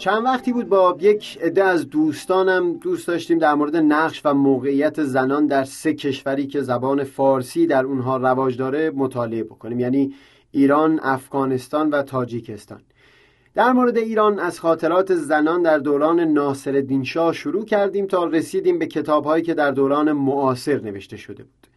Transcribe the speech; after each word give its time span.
چند 0.00 0.24
وقتی 0.24 0.52
بود 0.52 0.68
با 0.68 0.96
یک 1.00 1.38
عده 1.42 1.64
از 1.64 1.90
دوستانم 1.90 2.72
دوست 2.72 3.08
داشتیم 3.08 3.38
در 3.38 3.54
مورد 3.54 3.76
نقش 3.76 4.20
و 4.24 4.34
موقعیت 4.34 5.02
زنان 5.02 5.46
در 5.46 5.64
سه 5.64 5.94
کشوری 5.94 6.46
که 6.46 6.62
زبان 6.62 7.04
فارسی 7.04 7.66
در 7.66 7.84
اونها 7.84 8.16
رواج 8.16 8.56
داره 8.56 8.90
مطالعه 8.90 9.44
بکنیم. 9.44 9.80
یعنی 9.80 10.14
ایران، 10.50 11.00
افغانستان 11.02 11.90
و 11.90 12.02
تاجیکستان. 12.02 12.80
در 13.54 13.72
مورد 13.72 13.98
ایران 13.98 14.38
از 14.38 14.60
خاطرات 14.60 15.14
زنان 15.14 15.62
در 15.62 15.78
دوران 15.78 16.20
ناصر 16.20 17.02
شاه 17.04 17.32
شروع 17.32 17.64
کردیم 17.64 18.06
تا 18.06 18.24
رسیدیم 18.24 18.78
به 18.78 18.86
کتابهایی 18.86 19.42
که 19.42 19.54
در 19.54 19.70
دوران 19.70 20.12
معاصر 20.12 20.80
نوشته 20.80 21.16
شده 21.16 21.42
بود. 21.42 21.69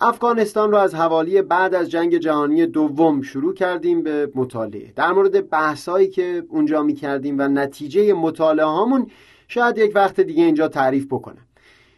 افغانستان 0.00 0.70
را 0.70 0.82
از 0.82 0.94
حوالی 0.94 1.42
بعد 1.42 1.74
از 1.74 1.90
جنگ 1.90 2.16
جهانی 2.16 2.66
دوم 2.66 3.22
شروع 3.22 3.54
کردیم 3.54 4.02
به 4.02 4.30
مطالعه. 4.34 4.92
در 4.96 5.12
مورد 5.12 5.50
بحثایی 5.50 6.08
که 6.08 6.42
اونجا 6.48 6.82
می 6.82 6.94
کردیم 6.94 7.38
و 7.38 7.48
نتیجه 7.48 8.12
مطالعه 8.12 8.66
هامون 8.66 9.10
شاید 9.48 9.78
یک 9.78 9.92
وقت 9.94 10.20
دیگه 10.20 10.44
اینجا 10.44 10.68
تعریف 10.68 11.06
بکنم. 11.06 11.46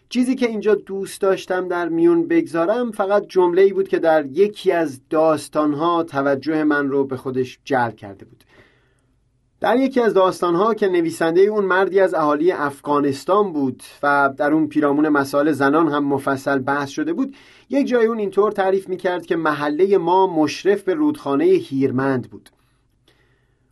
چیزی 0.08 0.34
که 0.34 0.46
اینجا 0.46 0.74
دوست 0.74 1.20
داشتم 1.20 1.68
در 1.68 1.88
میون 1.88 2.28
بگذارم 2.28 2.90
فقط 2.90 3.26
جمله 3.26 3.62
ای 3.62 3.72
بود 3.72 3.88
که 3.88 3.98
در 3.98 4.26
یکی 4.26 4.72
از 4.72 5.00
داستانها 5.10 6.02
توجه 6.02 6.64
من 6.64 6.88
رو 6.88 7.04
به 7.04 7.16
خودش 7.16 7.58
جلب 7.64 7.96
کرده 7.96 8.24
بود. 8.24 8.44
در 9.60 9.76
یکی 9.76 10.00
از 10.00 10.14
داستانها 10.14 10.74
که 10.74 10.88
نویسنده 10.88 11.40
اون 11.40 11.64
مردی 11.64 12.00
از 12.00 12.14
اهالی 12.14 12.52
افغانستان 12.52 13.52
بود 13.52 13.82
و 14.02 14.30
در 14.36 14.52
اون 14.52 14.68
پیرامون 14.68 15.08
مسائل 15.08 15.52
زنان 15.52 15.88
هم 15.88 16.04
مفصل 16.04 16.58
بحث 16.58 16.88
شده 16.88 17.12
بود 17.12 17.34
یک 17.70 17.86
جای 17.86 18.06
اون 18.06 18.18
اینطور 18.18 18.52
تعریف 18.52 18.88
می‌کرد 18.88 19.26
که 19.26 19.36
محله 19.36 19.98
ما 19.98 20.26
مشرف 20.26 20.82
به 20.82 20.94
رودخانه 20.94 21.44
هیرمند 21.44 22.30
بود. 22.30 22.50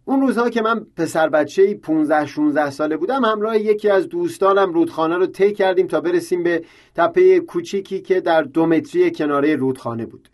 اون 0.04 0.20
روزها 0.20 0.50
که 0.50 0.62
من 0.62 0.86
پسر 0.96 1.28
بچه 1.28 1.74
15 1.74 2.26
16 2.26 2.70
ساله 2.70 2.96
بودم 2.96 3.24
همراه 3.24 3.58
یکی 3.58 3.90
از 3.90 4.08
دوستانم 4.08 4.72
رودخانه 4.72 5.16
رو 5.16 5.26
طی 5.26 5.52
کردیم 5.52 5.86
تا 5.86 6.00
برسیم 6.00 6.42
به 6.42 6.64
تپه 6.94 7.40
کوچیکی 7.40 8.00
که 8.00 8.20
در 8.20 8.42
دو 8.42 8.66
متری 8.66 9.10
کناره 9.10 9.56
رودخانه 9.56 10.06
بود. 10.06 10.28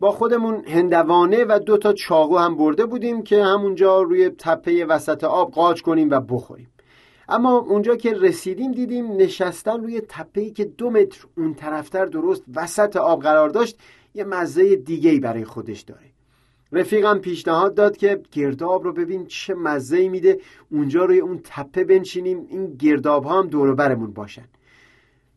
با 0.00 0.12
خودمون 0.12 0.64
هندوانه 0.66 1.44
و 1.44 1.60
دو 1.66 1.76
تا 1.76 1.92
چاقو 1.92 2.36
هم 2.36 2.56
برده 2.56 2.86
بودیم 2.86 3.22
که 3.22 3.44
همونجا 3.44 4.02
روی 4.02 4.28
تپه 4.28 4.84
وسط 4.84 5.24
آب 5.24 5.52
قاچ 5.52 5.80
کنیم 5.80 6.10
و 6.10 6.20
بخوریم. 6.20 6.68
اما 7.28 7.58
اونجا 7.58 7.96
که 7.96 8.14
رسیدیم 8.14 8.72
دیدیم 8.72 9.12
نشستن 9.12 9.82
روی 9.82 10.00
تپه‌ای 10.08 10.50
که 10.50 10.64
دو 10.64 10.90
متر 10.90 11.26
اون 11.36 11.54
طرفتر 11.54 12.06
درست 12.06 12.42
وسط 12.54 12.96
آب 12.96 13.22
قرار 13.22 13.48
داشت 13.48 13.78
یه 14.14 14.24
مزه 14.24 14.76
دیگه 14.76 15.20
برای 15.20 15.44
خودش 15.44 15.80
داره. 15.80 16.06
رفیقم 16.72 17.18
پیشنهاد 17.18 17.74
داد 17.74 17.96
که 17.96 18.20
گرداب 18.32 18.84
رو 18.84 18.92
ببین 18.92 19.26
چه 19.26 19.54
مزه 19.54 20.08
میده. 20.08 20.40
اونجا 20.72 21.04
روی 21.04 21.20
اون 21.20 21.40
تپه 21.44 21.84
بنشینیم. 21.84 22.46
این 22.48 22.76
گرداب 22.76 23.24
ها 23.24 23.38
هم 23.38 23.46
دور 23.46 23.74
برمون 23.74 24.12
باشن. 24.12 24.44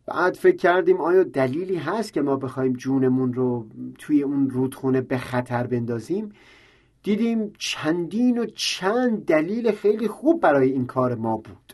بعد 0.09 0.35
فکر 0.35 0.55
کردیم 0.55 1.01
آیا 1.01 1.23
دلیلی 1.23 1.75
هست 1.75 2.13
که 2.13 2.21
ما 2.21 2.35
بخوایم 2.35 2.73
جونمون 2.73 3.33
رو 3.33 3.65
توی 3.99 4.23
اون 4.23 4.49
رودخونه 4.49 5.01
به 5.01 5.17
خطر 5.17 5.67
بندازیم؟ 5.67 6.31
دیدیم 7.03 7.53
چندین 7.57 8.37
و 8.37 8.45
چند 8.45 9.25
دلیل 9.25 9.71
خیلی 9.71 10.07
خوب 10.07 10.41
برای 10.41 10.71
این 10.71 10.85
کار 10.85 11.15
ما 11.15 11.37
بود. 11.37 11.73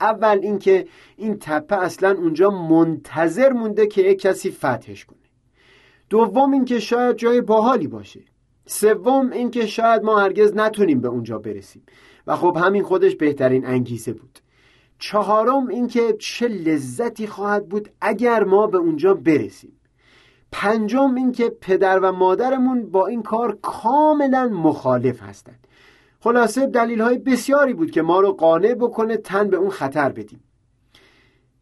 اول 0.00 0.38
اینکه 0.42 0.86
این 1.16 1.36
تپه 1.40 1.76
اصلا 1.76 2.10
اونجا 2.10 2.50
منتظر 2.50 3.52
مونده 3.52 3.86
که 3.86 4.02
یک 4.02 4.20
کسی 4.20 4.50
فتحش 4.50 5.04
کنه. 5.04 5.18
دوم 6.10 6.52
اینکه 6.52 6.80
شاید 6.80 7.16
جای 7.16 7.40
باحالی 7.40 7.86
باشه. 7.86 8.20
سوم 8.66 9.30
اینکه 9.30 9.66
شاید 9.66 10.02
ما 10.02 10.20
هرگز 10.20 10.56
نتونیم 10.56 11.00
به 11.00 11.08
اونجا 11.08 11.38
برسیم. 11.38 11.82
و 12.26 12.36
خب 12.36 12.56
همین 12.60 12.82
خودش 12.82 13.16
بهترین 13.16 13.66
انگیزه 13.66 14.12
بود. 14.12 14.38
چهارم 15.00 15.68
اینکه 15.68 16.16
چه 16.18 16.48
لذتی 16.48 17.26
خواهد 17.26 17.68
بود 17.68 17.88
اگر 18.00 18.44
ما 18.44 18.66
به 18.66 18.78
اونجا 18.78 19.14
برسیم. 19.14 19.80
پنجم 20.52 21.14
اینکه 21.14 21.52
پدر 21.60 21.98
و 21.98 22.12
مادرمون 22.12 22.90
با 22.90 23.06
این 23.06 23.22
کار 23.22 23.58
کاملا 23.62 24.48
مخالف 24.48 25.22
هستند. 25.22 25.66
خلاصه 26.20 26.66
دلیل 26.66 27.00
های 27.00 27.18
بسیاری 27.18 27.74
بود 27.74 27.90
که 27.90 28.02
ما 28.02 28.20
رو 28.20 28.32
قانع 28.32 28.74
بکنه 28.74 29.16
تن 29.16 29.48
به 29.48 29.56
اون 29.56 29.70
خطر 29.70 30.08
بدیم. 30.08 30.42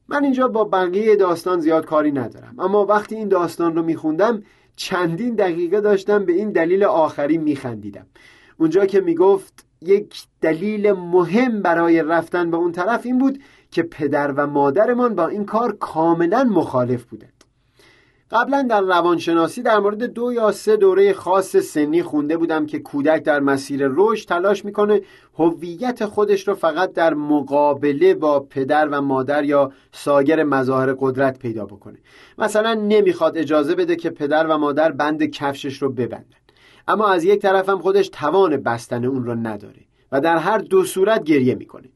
من 0.08 0.24
اینجا 0.24 0.48
با 0.48 0.64
بقیه 0.64 1.16
داستان 1.16 1.60
زیاد 1.60 1.86
کاری 1.86 2.12
ندارم. 2.12 2.54
اما 2.58 2.84
وقتی 2.84 3.14
این 3.14 3.28
داستان 3.28 3.76
رو 3.76 3.82
میخوندم 3.82 4.42
چندین 4.76 5.34
دقیقه 5.34 5.80
داشتم 5.80 6.24
به 6.24 6.32
این 6.32 6.52
دلیل 6.52 6.84
آخری 6.84 7.38
میخندیدم. 7.38 8.06
اونجا 8.56 8.86
که 8.86 9.00
می‌گفت 9.00 9.67
یک 9.82 10.22
دلیل 10.40 10.92
مهم 10.92 11.62
برای 11.62 12.02
رفتن 12.02 12.50
به 12.50 12.56
اون 12.56 12.72
طرف 12.72 13.06
این 13.06 13.18
بود 13.18 13.40
که 13.70 13.82
پدر 13.82 14.32
و 14.32 14.46
مادرمان 14.46 15.14
با 15.14 15.28
این 15.28 15.44
کار 15.44 15.76
کاملا 15.80 16.44
مخالف 16.44 17.04
بودند. 17.04 17.32
قبلا 18.30 18.62
در 18.62 18.80
روانشناسی 18.80 19.62
در 19.62 19.78
مورد 19.78 20.02
دو 20.02 20.32
یا 20.32 20.52
سه 20.52 20.76
دوره 20.76 21.12
خاص 21.12 21.56
سنی 21.56 22.02
خونده 22.02 22.36
بودم 22.36 22.66
که 22.66 22.78
کودک 22.78 23.22
در 23.22 23.40
مسیر 23.40 23.88
رشد 23.90 24.28
تلاش 24.28 24.64
می‌کنه 24.64 25.00
هویت 25.38 26.04
خودش 26.04 26.48
رو 26.48 26.54
فقط 26.54 26.92
در 26.92 27.14
مقابله 27.14 28.14
با 28.14 28.40
پدر 28.40 28.88
و 28.88 29.00
مادر 29.00 29.44
یا 29.44 29.72
سایر 29.92 30.44
مظاهر 30.44 30.92
قدرت 30.98 31.38
پیدا 31.38 31.66
بکنه. 31.66 31.98
مثلا 32.38 32.74
نمی‌خواد 32.74 33.38
اجازه 33.38 33.74
بده 33.74 33.96
که 33.96 34.10
پدر 34.10 34.46
و 34.46 34.58
مادر 34.58 34.92
بند 34.92 35.24
کفشش 35.24 35.82
رو 35.82 35.90
ببندن. 35.90 36.24
اما 36.88 37.08
از 37.08 37.24
یک 37.24 37.40
طرف 37.40 37.68
هم 37.68 37.78
خودش 37.78 38.08
توان 38.08 38.56
بستن 38.56 39.04
اون 39.04 39.24
رو 39.24 39.34
نداره 39.34 39.80
و 40.12 40.20
در 40.20 40.36
هر 40.36 40.58
دو 40.58 40.84
صورت 40.84 41.24
گریه 41.24 41.54
می‌کنه. 41.54 41.88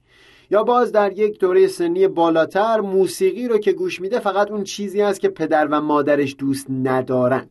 یا 0.51 0.63
باز 0.63 0.93
در 0.93 1.19
یک 1.19 1.41
دوره 1.41 1.67
سنی 1.67 2.09
بالاتر 2.09 2.81
موسیقی 2.81 3.49
رو 3.49 3.59
که 3.59 3.73
گوش 3.73 4.01
میده 4.01 4.19
فقط 4.19 4.51
اون 4.51 4.65
چیزی 4.65 5.03
است 5.03 5.21
که 5.21 5.29
پدر 5.29 5.67
و 5.67 5.81
مادرش 5.81 6.37
دوست 6.39 6.67
ندارن. 6.71 7.47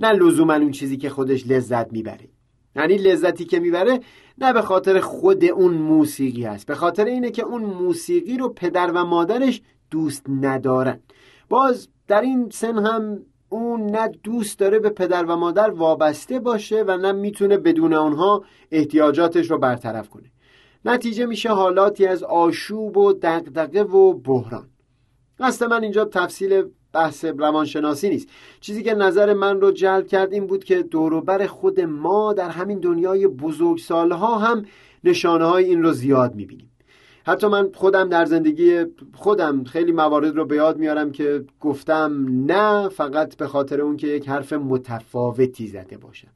نه 0.00 0.12
لزوما 0.12 0.54
اون 0.54 0.70
چیزی 0.70 0.96
که 0.96 1.10
خودش 1.10 1.46
لذت 1.46 1.92
می‌بره. 1.92 2.28
یعنی 2.76 2.96
لذتی 2.96 3.44
که 3.44 3.60
می‌بره 3.60 4.00
نه 4.38 4.52
به 4.52 4.62
خاطر 4.62 5.00
خود 5.00 5.44
اون 5.44 5.74
موسیقی 5.74 6.44
هست 6.44 6.66
به 6.66 6.74
خاطر 6.74 7.04
اینه 7.04 7.30
که 7.30 7.42
اون 7.42 7.62
موسیقی 7.62 8.36
رو 8.36 8.48
پدر 8.48 8.90
و 8.94 9.04
مادرش 9.04 9.62
دوست 9.90 10.26
ندارن. 10.40 11.00
باز 11.48 11.88
در 12.08 12.20
این 12.20 12.50
سن 12.50 12.78
هم 12.78 13.20
اون 13.48 13.86
نه 13.86 14.08
دوست 14.08 14.58
داره 14.58 14.78
به 14.78 14.90
پدر 14.90 15.24
و 15.24 15.36
مادر 15.36 15.70
وابسته 15.70 16.40
باشه 16.40 16.84
و 16.86 16.96
نه 16.96 17.12
می‌تونه 17.12 17.56
بدون 17.56 17.92
اونها 17.94 18.44
احتیاجاتش 18.70 19.50
رو 19.50 19.58
برطرف 19.58 20.08
کنه. 20.08 20.30
نتیجه 20.84 21.26
میشه 21.26 21.48
حالاتی 21.48 22.06
از 22.06 22.22
آشوب 22.22 22.96
و 22.96 23.12
دقدقه 23.12 23.82
و 23.82 24.12
بحران. 24.12 24.68
قصد 25.38 25.64
من 25.64 25.82
اینجا 25.82 26.04
تفصیل 26.04 26.62
بحث 26.92 27.24
روانشناسی 27.24 28.08
نیست. 28.08 28.28
چیزی 28.60 28.82
که 28.82 28.94
نظر 28.94 29.34
من 29.34 29.60
رو 29.60 29.70
جلب 29.70 30.06
کرد 30.06 30.32
این 30.32 30.46
بود 30.46 30.64
که 30.64 30.82
دوروبر 30.82 31.46
خود 31.46 31.80
ما 31.80 32.32
در 32.32 32.48
همین 32.48 32.78
دنیای 32.78 33.26
بزرگ 33.26 33.78
سالها 33.78 34.38
هم 34.38 34.64
نشانه 35.04 35.44
های 35.44 35.64
این 35.64 35.82
رو 35.82 35.92
زیاد 35.92 36.34
می‌بینیم. 36.34 36.70
حتی 37.26 37.46
من 37.46 37.70
خودم 37.74 38.08
در 38.08 38.24
زندگی 38.24 38.84
خودم 39.14 39.64
خیلی 39.64 39.92
موارد 39.92 40.36
رو 40.36 40.44
به 40.44 40.56
یاد 40.56 40.78
میارم 40.78 41.12
که 41.12 41.44
گفتم 41.60 42.26
نه 42.28 42.88
فقط 42.88 43.36
به 43.36 43.46
خاطر 43.46 43.80
اون 43.80 43.96
که 43.96 44.06
یک 44.06 44.28
حرف 44.28 44.52
متفاوتی 44.52 45.66
زده 45.66 45.96
باشم. 45.96 46.28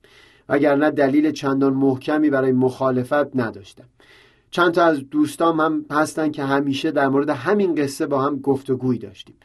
وگرنه 0.49 0.91
دلیل 0.91 1.33
چندان 1.33 1.73
محکمی 1.73 2.31
برای 2.31 2.53
مخالفت 2.53 3.37
نداشتم. 3.37 3.85
چند 4.51 4.73
تا 4.73 4.85
از 4.85 5.11
دوستام 5.11 5.61
هم 5.61 5.85
هستن 5.91 6.31
که 6.31 6.45
همیشه 6.45 6.91
در 6.91 7.09
مورد 7.09 7.31
همین 7.31 7.75
قصه 7.75 8.07
با 8.07 8.23
هم 8.23 8.37
گفتگوی 8.37 8.99
داشتیم. 8.99 9.37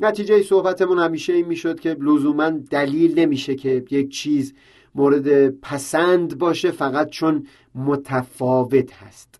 نتیجه 0.00 0.42
صحبتمون 0.42 0.98
همیشه 0.98 1.32
این 1.32 1.46
می‌شد 1.46 1.80
که 1.80 1.96
لزوما 2.00 2.50
دلیل 2.50 3.18
نمیشه 3.18 3.54
که 3.54 3.84
یک 3.90 4.10
چیز 4.10 4.54
مورد 4.94 5.48
پسند 5.48 6.38
باشه 6.38 6.70
فقط 6.70 7.10
چون 7.10 7.46
متفاوت 7.74 8.92
هست. 8.92 9.39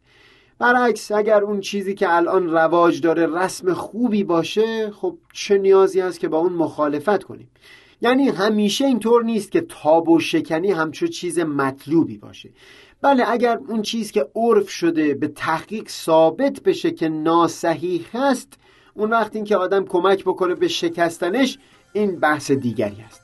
برعکس 0.61 1.13
اگر 1.13 1.45
اون 1.45 1.61
چیزی 1.61 1.95
که 1.95 2.15
الان 2.15 2.51
رواج 2.51 3.01
داره 3.01 3.27
رسم 3.27 3.75
خوبی 3.75 4.25
باشه 4.25 4.91
خب 4.91 5.19
چه 5.33 5.59
نیازی 5.59 6.01
هست 6.01 6.21
که 6.21 6.29
با 6.29 6.39
اون 6.39 6.53
مخالفت 6.53 7.23
کنیم؟ 7.23 7.51
یعنی 8.01 8.29
همیشه 8.29 8.85
اینطور 8.85 9.25
نیست 9.25 9.53
که 9.53 9.61
تاب 9.61 10.09
و 10.09 10.21
شکنی 10.21 10.71
همچو 10.71 11.07
چیز 11.07 11.39
مطلوبی 11.39 12.19
باشه. 12.19 12.51
بله 13.03 13.25
اگر 13.29 13.59
اون 13.69 13.83
چیز 13.83 14.13
که 14.13 14.29
عرف 14.37 14.71
شده 14.71 15.15
به 15.15 15.29
تحقیق 15.29 15.89
ثابت 15.89 16.63
بشه 16.63 16.91
که 16.91 17.09
ناسحیح 17.09 18.07
هست 18.13 18.53
اون 18.95 19.11
وقت 19.11 19.37
این 19.37 19.45
که 19.45 19.57
آدم 19.57 19.85
کمک 19.85 20.25
بکنه 20.25 20.55
به 20.55 20.69
شکستنش 20.69 21.59
این 21.93 22.21
بحث 22.21 22.51
دیگری 22.51 23.05
است. 23.07 23.23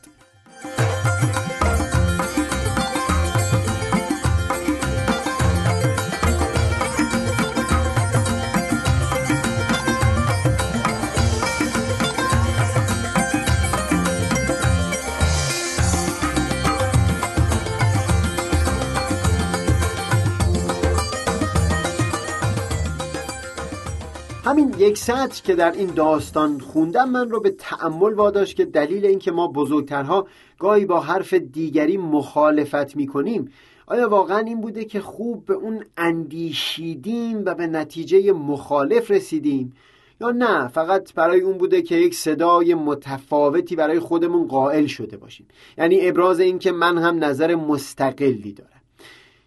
همین 24.56 24.75
یک 24.79 24.99
سطر 24.99 25.43
که 25.43 25.55
در 25.55 25.73
این 25.73 25.87
داستان 25.87 26.58
خوندم 26.58 27.11
من 27.11 27.31
رو 27.31 27.41
به 27.41 27.50
تأمل 27.50 28.14
واداشت 28.14 28.56
که 28.56 28.64
دلیل 28.64 29.06
اینکه 29.06 29.32
ما 29.32 29.49
بزرگترها 29.49 30.26
گاهی 30.58 30.85
با 30.85 31.00
حرف 31.00 31.35
دیگری 31.35 31.97
مخالفت 31.97 32.97
می‌کنیم 32.97 33.53
آیا 33.87 34.08
واقعا 34.08 34.38
این 34.38 34.61
بوده 34.61 34.85
که 34.85 35.00
خوب 35.00 35.44
به 35.44 35.55
اون 35.55 35.85
اندیشیدیم 35.97 37.43
و 37.44 37.55
به 37.55 37.67
نتیجه 37.67 38.32
مخالف 38.32 39.11
رسیدیم؟ 39.11 39.73
یا 40.20 40.31
نه 40.31 40.69
فقط 40.69 41.14
برای 41.14 41.41
اون 41.41 41.58
بوده 41.58 41.82
که 41.82 41.94
یک 41.94 42.14
صدای 42.14 42.75
متفاوتی 42.75 43.76
برای 43.76 43.99
خودمون 43.99 44.47
قائل 44.47 44.87
شده 44.87 45.17
باشیم؟ 45.17 45.47
یعنی 45.79 46.08
ابراز 46.08 46.41
این 46.41 46.58
که 46.58 46.73
من 46.73 46.99
هم 46.99 47.25
نظر 47.25 47.55
مستقلی 47.55 48.53
دارم. 48.53 48.70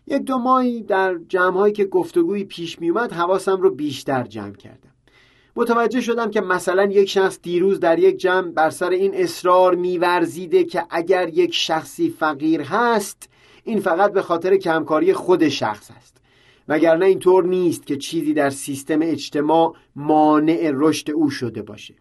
یک 0.08 0.22
دو 0.22 0.38
ماهی 0.38 0.82
در 0.82 1.18
جمعهایی 1.28 1.74
که 1.74 1.86
گفتگوی 1.86 2.44
پیش 2.44 2.80
می 2.82 2.90
اومد 2.90 3.12
حواسم 3.12 3.62
رو 3.62 3.70
بیشتر 3.70 4.24
جمع 4.24 4.56
کردم. 4.56 4.89
متوجه 5.60 6.02
شدم 6.02 6.32
که 6.32 6.42
مثلا 6.42 6.84
یک 6.84 7.10
شخص 7.10 7.40
دیروز 7.42 7.80
در 7.80 8.00
یک 8.00 8.18
جمع 8.18 8.52
بر 8.52 8.70
سر 8.70 8.90
این 8.90 9.16
اصرار 9.16 9.76
میورزیده 9.76 10.64
که 10.64 10.86
اگر 10.90 11.30
یک 11.30 11.54
شخصی 11.54 12.10
فقیر 12.20 12.62
هست 12.62 13.30
این 13.64 13.80
فقط 13.80 14.12
به 14.12 14.22
خاطر 14.22 14.58
کمکاری 14.58 15.14
خود 15.14 15.50
شخص 15.50 15.92
است. 15.98 16.18
وگرنه 16.68 17.06
اینطور 17.06 17.46
نیست 17.46 17.86
که 17.86 17.98
چیزی 17.98 18.34
در 18.34 18.50
سیستم 18.50 19.00
اجتماع 19.02 19.74
مانع 19.96 20.72
رشد 20.74 21.12
او 21.12 21.30
شده 21.30 21.62
باشه. 21.62 21.96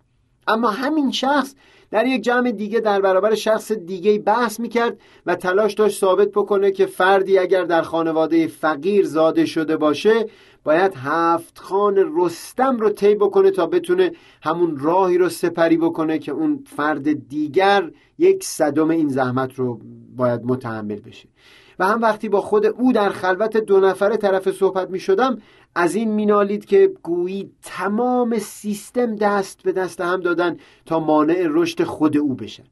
اما 0.48 0.70
همین 0.70 1.10
شخص 1.10 1.54
در 1.90 2.06
یک 2.06 2.22
جمع 2.22 2.50
دیگه 2.50 2.80
در 2.80 3.00
برابر 3.00 3.34
شخص 3.34 3.72
دیگه 3.72 4.18
بحث 4.18 4.60
می‌کرد 4.60 4.98
و 5.26 5.34
تلاش 5.34 5.74
داشت 5.74 6.00
ثابت 6.00 6.28
بکنه 6.28 6.70
که 6.70 6.86
فردی 6.86 7.38
اگر 7.38 7.64
در 7.64 7.82
خانواده 7.82 8.46
فقیر 8.46 9.06
زاده 9.06 9.46
شده 9.46 9.76
باشه 9.76 10.26
باید 10.64 10.94
هفت 10.96 11.58
خان 11.58 12.12
رستم 12.16 12.76
رو 12.76 12.90
طی 12.90 13.14
بکنه 13.14 13.50
تا 13.50 13.66
بتونه 13.66 14.12
همون 14.42 14.78
راهی 14.78 15.18
رو 15.18 15.28
سپری 15.28 15.76
بکنه 15.76 16.18
که 16.18 16.32
اون 16.32 16.64
فرد 16.66 17.28
دیگر 17.28 17.90
یک 18.18 18.44
صدم 18.44 18.90
این 18.90 19.08
زحمت 19.08 19.54
رو 19.54 19.80
باید 20.16 20.40
متحمل 20.44 21.00
بشه. 21.00 21.28
و 21.78 21.86
هم 21.86 22.02
وقتی 22.02 22.28
با 22.28 22.40
خود 22.40 22.66
او 22.66 22.92
در 22.92 23.10
خلوت 23.10 23.56
دو 23.56 23.80
نفره 23.80 24.16
طرف 24.16 24.50
صحبت 24.50 24.90
می 24.90 25.00
شدم 25.00 25.38
از 25.74 25.94
این 25.94 26.10
مینالید 26.10 26.64
که 26.64 26.92
گویی 27.02 27.50
تمام 27.62 28.38
سیستم 28.38 29.16
دست 29.16 29.62
به 29.62 29.72
دست 29.72 30.00
هم 30.00 30.20
دادن 30.20 30.56
تا 30.86 31.00
مانع 31.00 31.46
رشد 31.50 31.82
خود 31.84 32.16
او 32.16 32.34
بشن. 32.34 32.64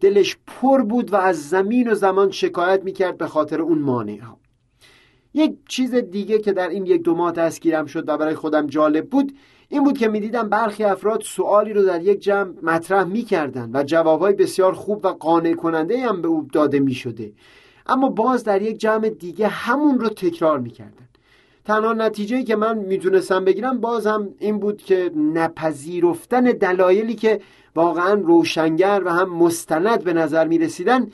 دلش 0.00 0.36
پر 0.46 0.82
بود 0.82 1.12
و 1.12 1.16
از 1.16 1.48
زمین 1.48 1.90
و 1.90 1.94
زمان 1.94 2.30
شکایت 2.30 2.84
می‌کرد 2.84 3.18
به 3.18 3.26
خاطر 3.26 3.62
اون 3.62 3.78
مانع 3.78 4.18
ها 4.18 4.38
یک 5.34 5.56
چیز 5.68 5.94
دیگه 5.94 6.38
که 6.38 6.52
در 6.52 6.68
این 6.68 6.86
یک 6.86 7.02
دو 7.02 7.14
ماه 7.14 7.32
دستگیرم 7.32 7.86
شد 7.86 8.08
و 8.08 8.16
برای 8.16 8.34
خودم 8.34 8.66
جالب 8.66 9.10
بود 9.10 9.32
این 9.68 9.84
بود 9.84 9.98
که 9.98 10.08
می‌دیدم 10.08 10.48
برخی 10.48 10.84
افراد 10.84 11.20
سوالی 11.20 11.72
رو 11.72 11.82
در 11.82 12.02
یک 12.02 12.20
جمع 12.20 12.52
مطرح 12.62 13.04
می‌کردن 13.04 13.70
و 13.74 13.82
جوابهای 13.82 14.32
بسیار 14.32 14.72
خوب 14.72 15.04
و 15.04 15.08
قانع 15.08 15.54
کننده 15.54 16.06
هم 16.06 16.22
به 16.22 16.28
او 16.28 16.48
داده 16.52 16.80
می‌شده. 16.80 17.32
اما 17.88 18.08
باز 18.08 18.44
در 18.44 18.62
یک 18.62 18.78
جمع 18.78 19.08
دیگه 19.08 19.48
همون 19.48 19.98
رو 19.98 20.08
تکرار 20.08 20.58
می‌کردن. 20.58 21.08
تنها 21.64 21.92
نتیجه 21.92 22.42
که 22.42 22.56
من 22.56 22.78
می‌تونستم 22.78 23.44
بگیرم 23.44 23.80
باز 23.80 24.06
هم 24.06 24.28
این 24.38 24.58
بود 24.58 24.82
که 24.82 25.10
نپذیرفتن 25.16 26.44
دلایلی 26.44 27.14
که 27.14 27.40
واقعا 27.74 28.14
روشنگر 28.14 29.02
و 29.04 29.12
هم 29.12 29.30
مستند 29.30 30.04
به 30.04 30.12
نظر 30.12 30.46
می‌رسیدن 30.46 31.06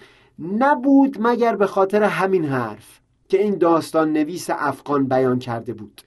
نبود 0.59 1.17
مگر 1.21 1.57
به 1.57 1.67
خاطر 1.67 2.03
همین 2.03 2.45
حرف 2.45 3.01
که 3.29 3.43
این 3.43 3.59
داستان 3.59 4.13
نویس 4.13 4.51
افغان 4.51 5.05
بیان 5.05 5.39
کرده 5.39 5.73
بود. 5.73 6.03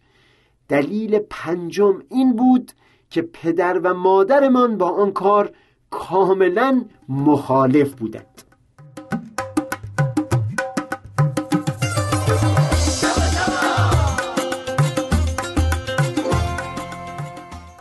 دلیل 0.70 1.20
پنجم 1.30 2.02
این 2.10 2.36
بود 2.36 2.72
که 3.10 3.22
پدر 3.22 3.80
و 3.80 3.94
مادرمان 3.94 4.78
با 4.78 4.90
آن 4.90 5.12
کار 5.12 5.52
کاملا 5.90 6.86
مخالف 7.10 7.94
بودند. 7.94 8.44